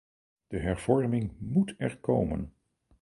[0.47, 2.53] De hervorming moet er komen.